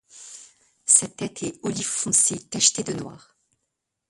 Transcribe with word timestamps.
Sa 0.87 1.07
tête 1.07 1.43
est 1.43 1.59
olive 1.61 1.85
foncé 1.85 2.39
tacheté 2.49 2.83
de 2.83 2.93
noir. 2.93 3.37